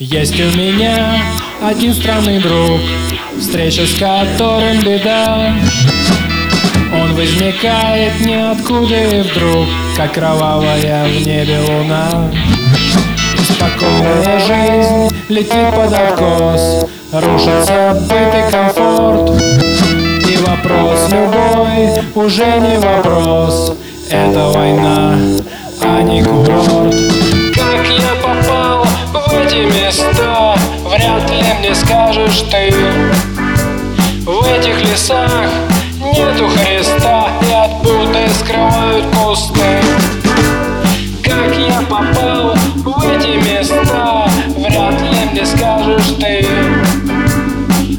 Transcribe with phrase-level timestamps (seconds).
[0.00, 1.16] Есть у меня
[1.60, 2.80] один странный друг,
[3.36, 5.52] встреча с которым беда.
[6.94, 9.66] Он возникает ниоткуда и вдруг,
[9.96, 12.30] как кровавая в небе луна.
[13.42, 19.42] Спокойная жизнь летит под откос, рушится быт и комфорт.
[20.30, 23.76] И вопрос любой уже не вопрос,
[24.08, 25.18] это война,
[25.82, 27.07] а не курорт.
[29.58, 32.72] Эти места, вряд ли мне скажешь ты.
[34.24, 35.50] В этих лесах
[36.00, 39.80] нету Христа И от Будды скрывают кусты.
[41.24, 46.46] Как я попал в эти места Вряд ли мне скажешь ты.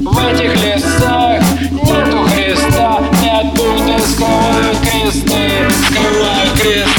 [0.00, 5.50] В этих лесах нету Христа И от Будды скрывают кресты.
[5.88, 6.97] Скрывают кресты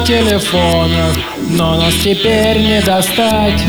[0.00, 1.16] на телефонах,
[1.50, 3.60] но нас теперь не достать.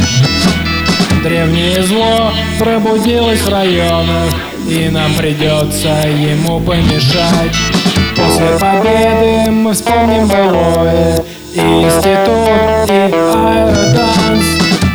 [1.23, 4.33] Древнее зло пробудилось в районах,
[4.67, 7.55] и нам придется ему помешать.
[8.15, 14.45] После победы мы вспомним былое, и институт, и аэроданс.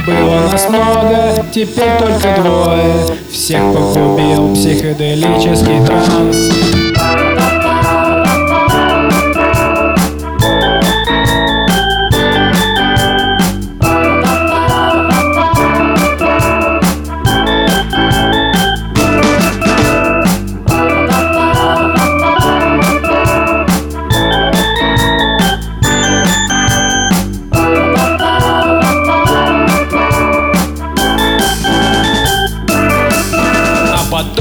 [0.06, 2.94] Было нас много, теперь только двое,
[3.30, 6.75] всех погубил психоделический транс.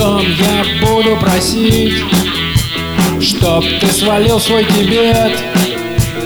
[0.05, 1.95] Потом я буду просить,
[3.19, 5.31] чтоб ты свалил свой Тибет.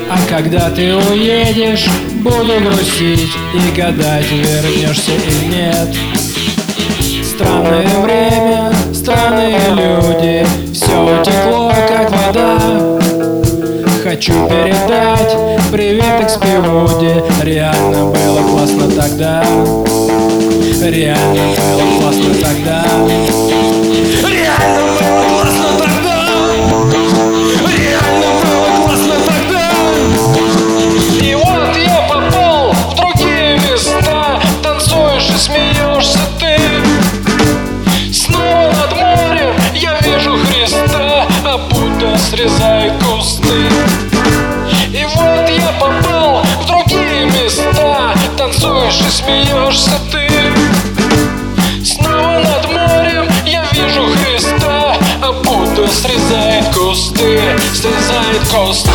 [0.10, 1.86] А когда ты уедешь,
[2.16, 5.96] буду грустить и гадать, вернешься или нет.
[7.24, 13.00] Странное время, странные люди, все утекло, как вода.
[14.04, 15.09] Хочу передать
[16.30, 19.44] Экспиуде, реально было классно тогда.
[20.80, 22.86] Реально было классно тогда
[49.20, 50.28] смеешься ты.
[51.84, 57.40] Снова над морем я вижу Христа А Будда срезает кусты
[57.74, 58.90] Срезает кусты